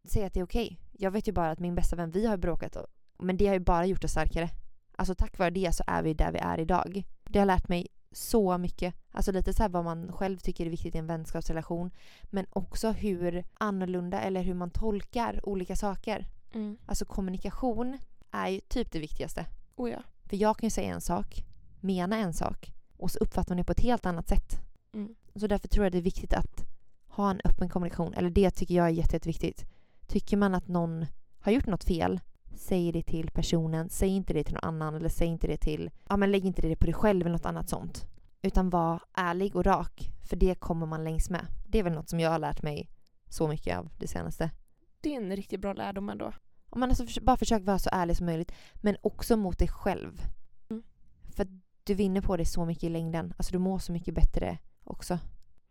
[0.03, 0.79] säga att det är okej.
[0.91, 2.77] Jag vet ju bara att min bästa vän, vi har bråkat
[3.17, 4.49] men det har ju bara gjort oss starkare.
[4.95, 7.07] Alltså tack vare det så är vi där vi är idag.
[7.23, 8.95] Det har lärt mig så mycket.
[9.11, 11.91] Alltså lite så här vad man själv tycker är viktigt i en vänskapsrelation.
[12.23, 16.27] Men också hur annorlunda eller hur man tolkar olika saker.
[16.53, 16.77] Mm.
[16.85, 17.97] Alltså kommunikation
[18.31, 19.45] är ju typ det viktigaste.
[19.75, 19.99] Oh ja.
[20.25, 21.45] För jag kan ju säga en sak,
[21.79, 24.59] mena en sak och så uppfattar man det på ett helt annat sätt.
[24.93, 25.15] Mm.
[25.35, 26.65] Så därför tror jag det är viktigt att
[27.07, 28.13] ha en öppen kommunikation.
[28.13, 29.65] Eller det tycker jag är jätte, jätteviktigt.
[30.07, 31.05] Tycker man att någon
[31.39, 32.19] har gjort något fel,
[32.55, 33.89] säg det till personen.
[33.89, 35.89] Säg inte det till någon annan eller säg inte det till...
[36.09, 38.05] Ja, men lägg inte det på dig själv eller något annat sånt.
[38.41, 40.11] Utan var ärlig och rak.
[40.29, 41.45] För det kommer man längs med.
[41.67, 42.89] Det är väl något som jag har lärt mig
[43.29, 44.51] så mycket av det senaste.
[45.01, 46.33] Det är en riktigt bra lärdom ändå.
[46.69, 48.51] Om man alltså bara försöker vara så ärlig som möjligt.
[48.75, 50.21] Men också mot dig själv.
[50.69, 50.83] Mm.
[51.35, 51.47] För
[51.83, 53.33] du vinner på det så mycket i längden.
[53.37, 55.19] Alltså du mår så mycket bättre också.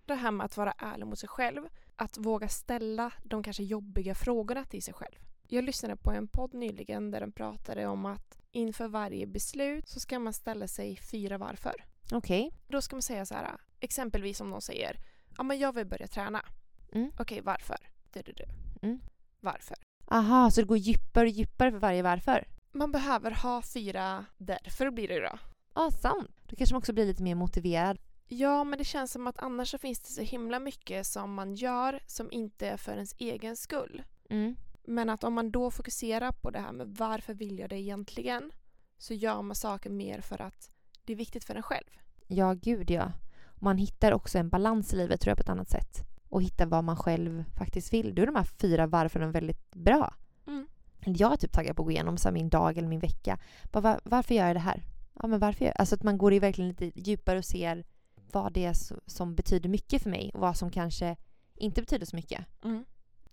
[0.06, 1.68] Det här med att vara ärlig mot sig själv.
[1.96, 5.16] Att våga ställa de kanske jobbiga frågorna till sig själv.
[5.48, 10.00] Jag lyssnade på en podd nyligen där de pratade om att inför varje beslut så
[10.00, 11.84] ska man ställa sig fyra varför.
[12.12, 12.52] Okej.
[12.68, 14.96] Då ska man säga så här, exempelvis om någon säger
[15.36, 16.44] ja men jag vill börja träna.
[16.92, 17.12] Mm.
[17.18, 17.76] Okej, varför?
[18.12, 18.44] Du, du, du.
[18.86, 19.00] Mm.
[19.40, 19.76] Varför?
[20.06, 22.48] Aha, så det går djupare och djupare för varje varför?
[22.72, 25.38] Man behöver ha fyra därför blir det då.
[25.74, 26.30] Ja, sant.
[26.46, 27.98] Då kanske man också blir lite mer motiverad.
[28.32, 31.54] Ja, men det känns som att annars så finns det så himla mycket som man
[31.54, 34.02] gör som inte är för ens egen skull.
[34.30, 34.56] Mm.
[34.84, 38.52] Men att om man då fokuserar på det här med varför vill jag det egentligen
[38.98, 40.70] så gör man saker mer för att
[41.04, 41.90] det är viktigt för en själv.
[42.26, 43.12] Ja, gud ja.
[43.54, 46.06] Man hittar också en balans i livet tror jag på ett annat sätt.
[46.28, 48.14] Och hittar vad man själv faktiskt vill.
[48.14, 50.14] Då är de här fyra varfören väldigt bra.
[50.46, 50.66] Mm.
[51.04, 53.38] Jag är typ taggad på att gå igenom så min dag eller min vecka.
[53.72, 54.82] Bara, var, varför gör jag det här?
[55.14, 55.80] Ja, men varför gör jag?
[55.80, 57.84] Alltså att man går i verkligen lite djupare och ser
[58.32, 61.16] vad det är som betyder mycket för mig och vad som kanske
[61.54, 62.46] inte betyder så mycket.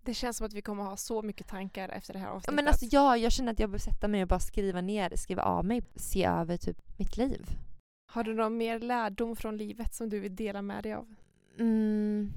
[0.01, 2.55] Det känns som att vi kommer ha så mycket tankar efter det här Ja, avsnittet.
[2.55, 5.41] Men alltså jag, jag känner att jag behöver sätta mig och bara skriva ner, skriva
[5.41, 7.57] av mig, se över typ mitt liv.
[8.12, 11.15] Har du någon mer lärdom från livet som du vill dela med dig av?
[11.60, 12.33] Mm.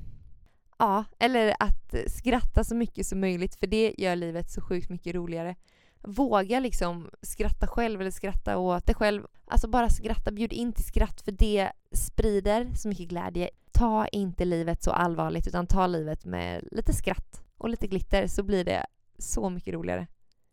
[0.79, 5.15] Ja, eller att skratta så mycket som möjligt för det gör livet så sjukt mycket
[5.15, 5.57] roligare.
[6.01, 9.27] Våga liksom skratta själv eller skratta åt dig själv.
[9.51, 13.51] Alltså bara skratta, bjud in till skratt för det sprider så mycket glädje.
[13.73, 18.43] Ta inte livet så allvarligt utan ta livet med lite skratt och lite glitter så
[18.43, 18.87] blir det
[19.19, 20.07] så mycket roligare.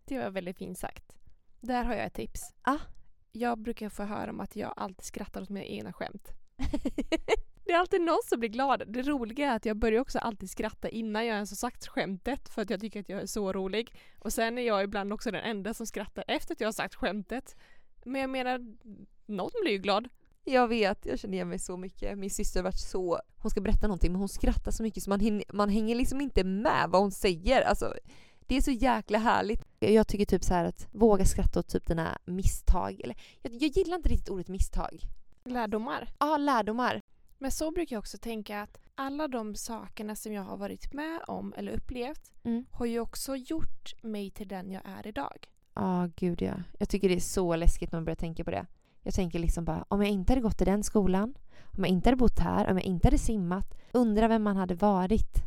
[0.06, 1.18] Det var väldigt fint sagt.
[1.60, 2.42] Där har jag ett tips.
[2.62, 2.78] Ah.
[3.32, 6.32] Jag brukar få höra om att jag alltid skrattar åt mina egna skämt.
[7.66, 8.84] Det är alltid någon som blir glad.
[8.88, 12.50] Det roliga är att jag börjar också alltid skratta innan jag ens har sagt skämtet
[12.50, 13.96] för att jag tycker att jag är så rolig.
[14.20, 16.96] Och sen är jag ibland också den enda som skrattar efter att jag har sagt
[16.96, 17.56] skämtet.
[18.08, 18.76] Men jag menar,
[19.26, 20.08] någon blir ju glad.
[20.44, 22.18] Jag vet, jag känner igen mig så mycket.
[22.18, 23.20] Min syster har varit så...
[23.38, 26.22] Hon ska berätta någonting men hon skrattar så mycket så man, hinner, man hänger liksom
[26.22, 27.62] inte med vad hon säger.
[27.62, 27.94] Alltså,
[28.40, 29.64] det är så jäkla härligt.
[29.80, 33.02] Jag tycker typ så här att våga skratta åt typ dina misstag.
[33.04, 35.00] Eller, jag, jag gillar inte riktigt ordet misstag.
[35.46, 36.08] Lärdomar.
[36.20, 37.02] Ja, lärdomar.
[37.38, 41.20] Men så brukar jag också tänka att alla de sakerna som jag har varit med
[41.28, 42.66] om eller upplevt Mm.
[42.72, 45.48] har ju också gjort mig till den jag är idag.
[45.80, 46.54] Ja, gud ja.
[46.80, 48.66] Jag tycker det är så läskigt när man börjar tänka på det.
[49.04, 52.10] Jag tänker liksom bara, om jag inte hade gått i den skolan, om jag inte
[52.10, 55.44] hade bott här, om jag inte hade simmat, undra vem man hade varit.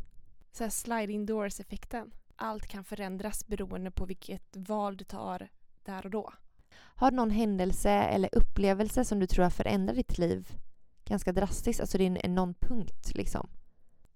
[0.52, 2.10] Så här sliding doors-effekten.
[2.36, 5.48] Allt kan förändras beroende på vilket val du tar
[5.82, 6.32] där och då.
[6.72, 10.48] Har du någon händelse eller upplevelse som du tror har förändrat ditt liv
[11.04, 11.80] ganska drastiskt?
[11.80, 13.48] Alltså det är någon punkt liksom.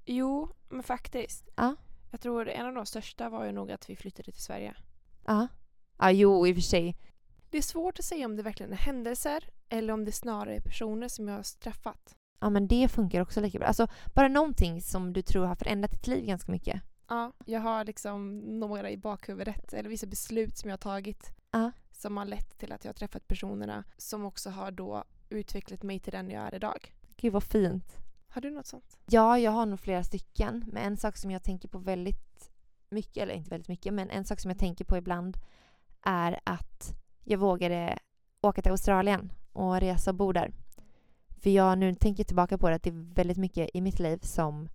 [0.04, 1.48] Jo, men faktiskt.
[1.56, 1.76] Ja.
[2.10, 4.74] Jag tror en av de största var ju nog att vi flyttade till Sverige.
[5.26, 5.48] Ja.
[5.98, 6.96] Ja, jo i och för sig.
[7.50, 10.60] Det är svårt att säga om det verkligen är händelser eller om det snarare är
[10.60, 12.16] personer som jag har träffat.
[12.40, 13.68] Ja, men det funkar också lika bra.
[13.68, 16.82] Alltså bara någonting som du tror har förändrat ditt liv ganska mycket.
[17.08, 21.70] Ja, jag har liksom några i bakhuvudet, eller vissa beslut som jag har tagit Ja.
[21.92, 26.00] som har lett till att jag har träffat personerna som också har då utvecklat mig
[26.00, 26.94] till den jag är idag.
[27.16, 27.96] Gud vad fint.
[28.28, 28.96] Har du något sånt?
[29.06, 30.64] Ja, jag har nog flera stycken.
[30.72, 32.50] Men en sak som jag tänker på väldigt
[32.88, 35.36] mycket, eller inte väldigt mycket, men en sak som jag tänker på ibland
[36.04, 37.98] är att jag vågade
[38.40, 40.52] åka till Australien och resa och bo där.
[41.42, 44.18] För jag nu tänker tillbaka på det att det är väldigt mycket i mitt liv
[44.22, 44.68] som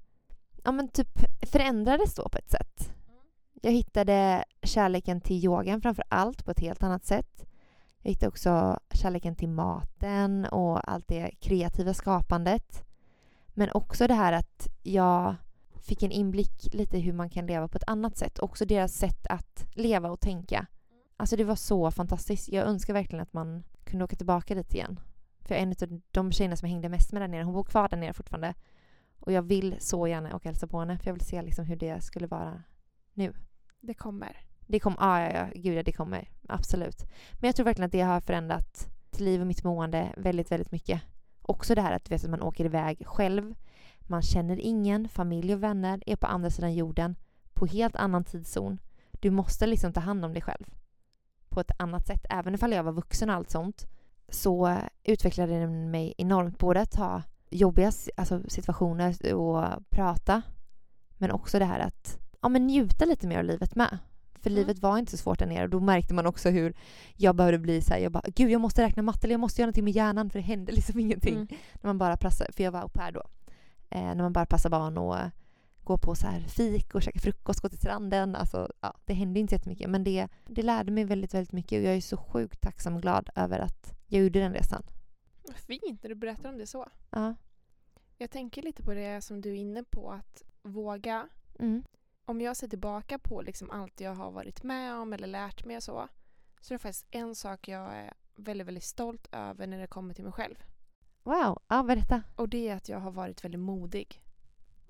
[0.63, 2.93] ja, men typ förändrades då på ett sätt.
[3.61, 7.45] Jag hittade kärleken till yogan framför allt på ett helt annat sätt.
[8.01, 12.83] Jag hittade också kärleken till maten och allt det kreativa skapandet.
[13.47, 15.35] Men också det här att jag
[15.81, 18.39] fick en inblick lite hur man kan leva på ett annat sätt.
[18.39, 20.67] Också deras sätt att leva och tänka.
[21.19, 22.49] Alltså det var så fantastiskt.
[22.49, 24.99] Jag önskar verkligen att man kunde åka tillbaka dit igen.
[25.41, 27.89] För en av de tjejerna som jag hängde mest med där nere, hon bor kvar
[27.89, 28.53] där nere fortfarande.
[29.19, 31.65] Och jag vill så gärna åka och hälsa på henne för jag vill se liksom
[31.65, 32.63] hur det skulle vara
[33.13, 33.33] nu.
[33.79, 34.37] Det kommer.
[34.59, 36.29] Det kommer, ja, ja, ja, gud ja, det kommer.
[36.47, 37.05] Absolut.
[37.33, 40.71] Men jag tror verkligen att det har förändrat mitt liv och mitt mående väldigt, väldigt
[40.71, 41.01] mycket.
[41.41, 43.55] Också det här att, vet, att man åker iväg själv.
[43.99, 47.15] Man känner ingen, familj och vänner är på andra sidan jorden
[47.53, 48.79] på helt annan tidszon.
[49.11, 50.65] Du måste liksom ta hand om dig själv
[51.49, 52.25] på ett annat sätt.
[52.29, 53.87] Även ifall jag var vuxen och allt sånt
[54.29, 56.57] så utvecklade det mig enormt.
[56.59, 60.41] Både att ha jobbiga alltså, situationer och prata
[61.17, 63.97] men också det här att ja, men njuta lite mer av livet med.
[64.41, 64.59] För mm.
[64.59, 66.73] livet var inte så svårt där nere och då märkte man också hur
[67.15, 69.61] jag behövde bli så här, jag bara gud jag måste räkna matte eller jag måste
[69.61, 71.35] göra någonting med hjärnan för det hände liksom ingenting.
[71.35, 71.47] Mm.
[71.73, 73.23] När man bara passade, för jag var au pair då.
[73.89, 75.17] Eh, när man bara passar barn och
[75.89, 78.35] gå på så här fik och käka frukost, gå till stranden.
[78.35, 81.85] Alltså, ja, det hände inte jättemycket men det, det lärde mig väldigt, väldigt mycket och
[81.85, 84.83] jag är så sjukt tacksam och glad över att jag gjorde den resan.
[85.43, 86.87] Vad fint när du berättar om det så.
[87.09, 87.35] Ja.
[88.17, 91.29] Jag tänker lite på det som du är inne på, att våga.
[91.59, 91.83] Mm.
[92.25, 95.77] Om jag ser tillbaka på liksom allt jag har varit med om eller lärt mig
[95.77, 96.07] och så,
[96.61, 100.13] så är det faktiskt en sak jag är väldigt, väldigt stolt över när det kommer
[100.13, 100.55] till mig själv.
[101.23, 102.23] Wow, ja berätta.
[102.35, 104.21] Och det är att jag har varit väldigt modig.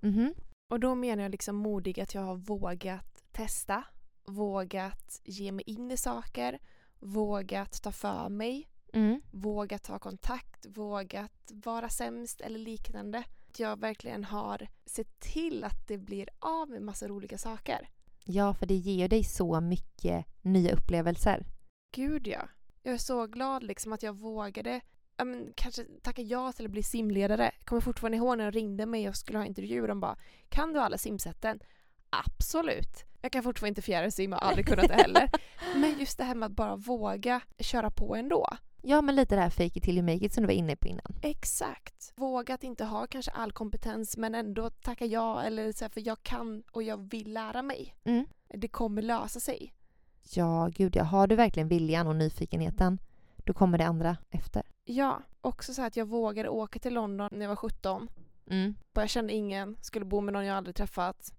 [0.01, 0.33] Mm
[0.69, 3.84] Och då menar jag liksom modig att jag har vågat testa,
[4.25, 6.60] vågat ge mig in i saker,
[6.99, 9.21] vågat ta för mig, mm.
[9.32, 13.23] vågat ta kontakt, vågat vara sämst eller liknande.
[13.47, 17.89] Att jag verkligen har sett till att det blir av med massa roliga saker.
[18.25, 21.45] Ja, för det ger dig så mycket nya upplevelser.
[21.95, 22.49] Gud ja.
[22.84, 24.82] Jag är så glad liksom att jag vågade
[25.19, 27.51] ja, men, kanske tacka ja till att bli simledare.
[27.58, 29.88] Jag kommer fortfarande ihåg när de ringde mig och skulle ha intervju.
[29.88, 30.17] De bara
[30.49, 31.60] “Kan du alla simsätten?”
[32.10, 33.05] Absolut.
[33.21, 35.29] Jag kan fortfarande inte fjärilsimma och aldrig kunnat det heller.
[35.75, 38.47] Men just det här med att bara våga köra på ändå.
[38.82, 40.75] Ja, men lite det här fake it till you make it som du var inne
[40.75, 41.15] på innan.
[41.21, 42.13] Exakt.
[42.15, 46.08] Våga att inte ha kanske all kompetens men ändå tacka ja eller så här, för
[46.08, 47.95] jag kan och jag vill lära mig.
[48.03, 48.25] Mm.
[48.47, 49.73] Det kommer lösa sig.
[50.32, 51.03] Ja, gud ja.
[51.03, 52.99] Har du verkligen viljan och nyfikenheten,
[53.49, 54.63] då kommer det andra efter.
[54.85, 58.09] Ja, också så att jag vågade åka till London när jag var 17.
[58.49, 58.75] Mm.
[58.93, 61.33] jag kände ingen, skulle bo med någon jag aldrig träffat.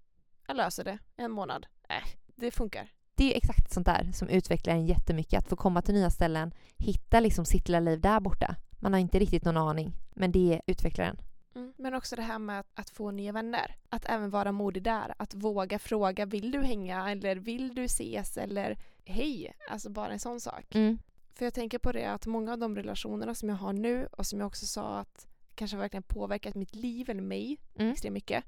[0.47, 0.99] Jag löser det.
[1.17, 1.67] En månad.
[1.89, 2.89] Äh, det funkar.
[3.15, 5.39] Det är exakt sånt där som utvecklar en jättemycket.
[5.39, 8.57] Att få komma till nya ställen, hitta liksom sitt lilla liv där borta.
[8.79, 11.21] Man har inte riktigt någon aning, men det utvecklar en.
[11.55, 11.73] Mm.
[11.77, 13.77] Men också det här med att, att, få nya vänner.
[13.89, 15.15] Att även vara modig där.
[15.19, 19.53] Att våga fråga, vill du hänga eller vill du ses eller hej.
[19.71, 20.75] Alltså bara en sån sak.
[20.75, 20.99] Mm.
[21.35, 24.27] För jag tänker på det att många av de relationerna som jag har nu och
[24.27, 27.93] som jag också sa att kanske verkligen påverkat mitt liv eller mig mm.
[27.93, 28.45] extremt mycket.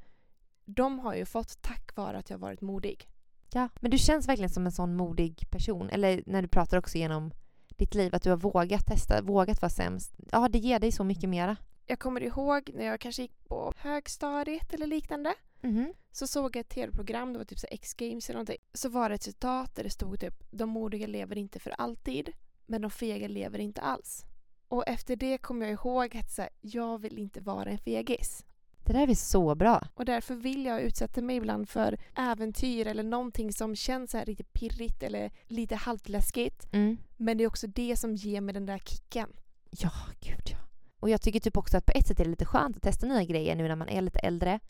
[0.64, 3.09] De har ju fått tack vare att jag varit modig.
[3.53, 5.90] Ja, men du känns verkligen som en sån modig person.
[5.90, 7.33] Eller när du pratar också genom
[7.68, 10.14] ditt liv, att du har vågat testa, vågat vara sämst.
[10.33, 11.57] Ja, det ger dig så mycket mera.
[11.87, 15.35] Jag kommer ihåg när jag kanske gick på högstadiet eller liknande.
[15.62, 15.92] Mm.
[16.11, 18.59] Så såg jag ett tv-program, det var typ så X-games eller någonting.
[18.73, 22.33] Så var det ett citat där det stod typ De modiga lever inte för alltid,
[22.66, 24.25] men de fega lever inte alls.
[24.68, 28.44] Och efter det kom jag ihåg att så här, jag vill inte vara en fegis.
[28.85, 29.87] Det där är så bra.
[29.94, 34.27] Och därför vill jag utsätta mig ibland för äventyr eller någonting som känns så här
[34.27, 36.68] lite pirrigt eller lite halvläskigt.
[36.72, 36.96] Mm.
[37.16, 39.29] Men det är också det som ger mig den där kicken.
[39.70, 40.59] Ja, gud ja.
[41.01, 43.07] Och jag tycker typ också att på ett sätt är det lite skönt att testa
[43.07, 44.61] nya grejer nu när man är lite äldre.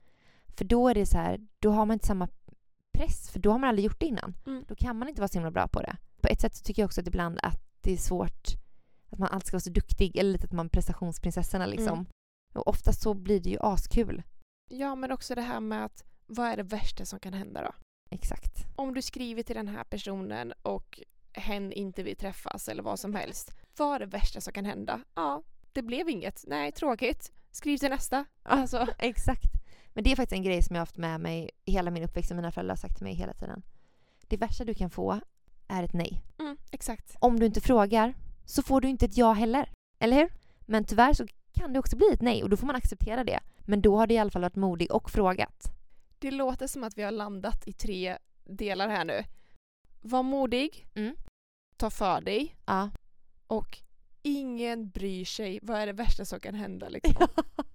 [0.46, 2.28] För då är det så här, då har man inte samma
[2.92, 4.34] press, för då har man aldrig gjort det innan.
[4.46, 4.64] Mm.
[4.68, 5.96] Då kan man inte vara så himla bra på det.
[6.20, 8.48] På ett sätt så tycker jag också att ibland att det är svårt
[9.10, 11.98] att man alltid ska vara så duktig, eller lite att man prestationsprinsessorna liksom.
[11.98, 12.06] Mm.
[12.54, 14.22] Och oftast så blir det ju askul.
[14.70, 17.72] Ja, men också det här med att vad är det värsta som kan hända då?
[18.10, 18.66] Exakt.
[18.76, 21.00] Om du skriver till den här personen och
[21.32, 23.52] hen inte vill träffas eller vad som helst.
[23.76, 25.00] Vad är det värsta som kan hända?
[25.14, 25.42] Ja,
[25.72, 26.44] det blev inget.
[26.46, 27.32] Nej, tråkigt.
[27.50, 28.24] Skriv till nästa.
[28.42, 28.86] Alltså.
[28.98, 29.52] Exakt.
[29.94, 32.30] Men det är faktiskt en grej som jag har haft med mig hela min uppväxt
[32.30, 33.62] och mina föräldrar har sagt till mig hela tiden.
[34.28, 35.20] Det värsta du kan få
[35.72, 36.22] är ett nej.
[36.38, 37.16] Mm, exakt.
[37.18, 39.70] Om du inte frågar så får du inte ett ja heller.
[39.98, 40.32] Eller hur?
[40.60, 43.40] Men tyvärr så kan det också bli ett nej och då får man acceptera det.
[43.58, 45.72] Men då har du i alla fall varit modig och frågat.
[46.18, 49.24] Det låter som att vi har landat i tre delar här nu.
[50.00, 50.86] Var modig.
[50.94, 51.16] Mm.
[51.76, 52.56] Ta för dig.
[52.66, 52.90] Ja.
[53.46, 53.78] Och
[54.22, 55.58] ingen bryr sig.
[55.62, 57.26] Vad är det värsta som kan hända liksom?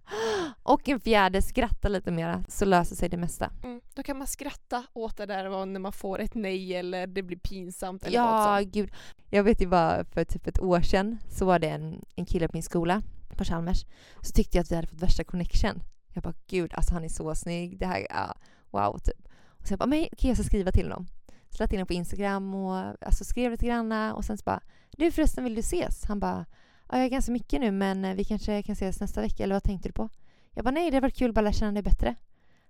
[0.63, 3.51] och en fjärde, skratta lite mera så löser sig det mesta.
[3.63, 3.76] Mm.
[3.97, 7.37] Då kan man skratta åt det där när man får ett nej eller det blir
[7.37, 8.91] pinsamt eller Ja, gud.
[9.29, 12.47] Jag vet ju bara för typ ett år sedan så var det en, en kille
[12.47, 13.01] på min skola
[13.37, 13.85] på Chalmers
[14.21, 15.81] så tyckte jag att vi hade fått värsta connection.
[16.13, 17.79] Jag bara gud, alltså han är så snygg.
[17.79, 18.35] Det här, ja,
[18.71, 19.27] wow, typ.
[19.47, 21.07] Och så jag bara, men okej, jag ska skriva till honom.
[21.49, 24.61] Så lade in honom på Instagram och alltså, skrev lite granna och sen så bara,
[24.91, 26.05] du förresten vill du ses?
[26.05, 26.45] Han bara,
[26.89, 29.63] ja jag är ganska mycket nu men vi kanske kan ses nästa vecka eller vad
[29.63, 30.09] tänkte du på?
[30.53, 32.15] Jag bara, nej det varit kul bara lära känna dig bättre.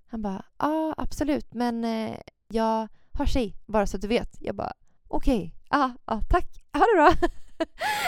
[0.08, 2.18] Han bara, ja absolut men eh,
[2.48, 4.38] jag har tjej, bara så att du vet.
[4.40, 4.74] Jag bara
[5.08, 7.30] okej, ja, ja, tack, ha det bra.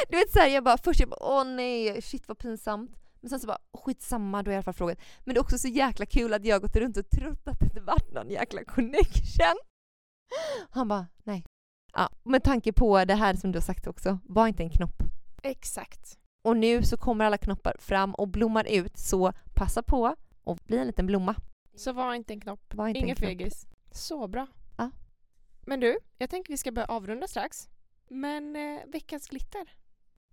[0.09, 2.95] du vet såhär, jag bara först jag bara åh nej, shit vad pinsamt.
[3.21, 4.99] Men sen så bara skitsamma, då har jag i alla fall frågat.
[5.19, 7.65] Men det är också så jäkla kul att jag gått runt och trott att det
[7.65, 9.57] inte varit någon jäkla connection.
[10.69, 11.45] Han bara nej.
[11.93, 15.03] Ja, med tanke på det här som du har sagt också, var inte en knopp.
[15.43, 16.17] Exakt.
[16.41, 20.77] Och nu så kommer alla knoppar fram och blommar ut så passa på och bli
[20.77, 21.35] en liten blomma.
[21.79, 22.73] Så var inte en knopp.
[22.73, 23.29] Var inte Ingen en knopp.
[23.29, 23.67] fegis.
[23.91, 24.47] Så bra.
[24.77, 24.91] Ja.
[25.61, 27.69] Men du, jag tänker vi ska börja avrunda strax.
[28.07, 29.73] Men eh, veckans glitter.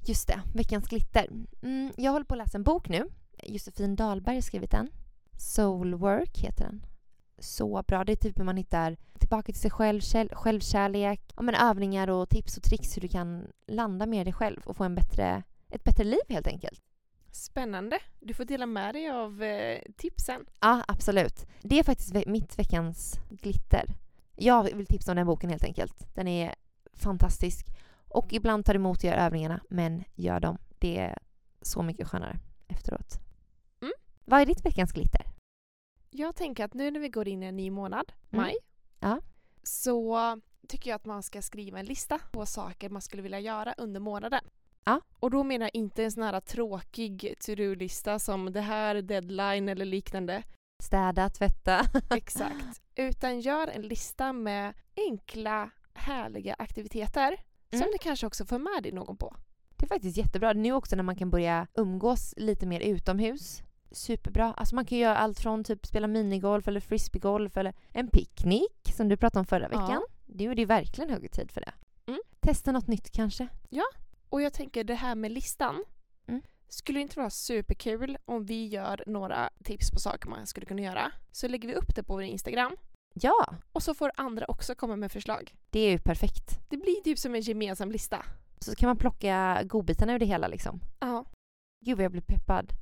[0.06, 1.28] Just det, veckans glitter.
[1.62, 3.08] Mm, jag håller på att läsa en bok nu.
[3.42, 4.90] Josefin Dahlberg har skrivit den.
[5.38, 6.86] Soulwork heter den.
[7.38, 8.04] Så bra.
[8.04, 10.00] Det är typ hur man hittar tillbaka till sig själv,
[10.32, 14.60] självkärlek, ja, men övningar och tips och tricks hur du kan landa med dig själv
[14.64, 16.82] och få en bättre, ett bättre liv helt enkelt.
[17.36, 17.98] Spännande.
[18.20, 20.46] Du får dela med dig av eh, tipsen.
[20.60, 21.46] Ja, absolut.
[21.62, 23.84] Det är faktiskt ve- mitt veckans glitter.
[24.36, 26.14] Jag vill tipsa om den boken helt enkelt.
[26.14, 26.54] Den är
[26.92, 27.66] fantastisk.
[28.08, 30.58] Och ibland tar det emot att göra övningarna, men gör dem.
[30.78, 31.18] Det är
[31.62, 33.18] så mycket skönare efteråt.
[33.80, 33.92] Mm.
[34.24, 35.22] Vad är ditt veckans glitter?
[36.10, 38.42] Jag tänker att nu när vi går in i en ny månad, Mm.
[38.44, 38.54] maj,
[39.00, 39.20] Ja.
[39.62, 40.18] så
[40.68, 44.00] tycker jag att man ska skriva en lista på saker man skulle vilja göra under
[44.00, 44.44] månaden.
[44.86, 45.00] Ja.
[45.20, 49.68] Och då menar jag inte en sån här tråkig to-do-lista som det här är deadline
[49.68, 50.42] eller liknande.
[50.82, 51.80] Städa, tvätta.
[52.16, 52.82] Exakt.
[52.94, 57.36] Utan gör en lista med enkla, härliga aktiviteter
[57.70, 57.82] Mm.
[57.82, 59.36] som du kanske också får med dig någon på.
[59.76, 60.52] Det är faktiskt jättebra.
[60.52, 63.62] Nu också när man kan börja umgås lite mer utomhus.
[63.90, 64.54] Superbra.
[64.56, 69.08] Alltså man kan göra allt från typ spela minigolf eller frisbeegolf eller en picknick som
[69.08, 69.80] du pratade om förra Ja.
[69.80, 70.02] veckan.
[70.26, 71.72] Nu är det verkligen hög tid för det.
[72.06, 72.20] Mm.
[72.40, 73.48] Testa något nytt kanske.
[74.28, 75.84] Och jag tänker det här med listan.
[76.28, 76.42] Mm.
[76.68, 80.82] Skulle det inte vara superkul om vi gör några tips på saker man skulle kunna
[80.82, 81.12] göra?
[81.32, 82.76] Så lägger vi upp det på vår Instagram.
[83.14, 85.54] Ja, Och så får andra också komma med förslag.
[85.70, 86.58] det är ju perfekt.
[86.70, 88.24] Det blir typ som en gemensam lista.
[88.60, 90.80] Så kan man plocka godbitarna ur det hela liksom.
[91.00, 91.24] Ja.
[91.84, 92.72] Gud vad jag blir peppad.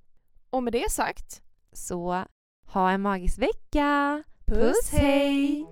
[0.51, 2.25] Och med det sagt, Så
[2.67, 4.23] ha en magisk vecka.
[4.47, 5.67] Puss, Puss hej!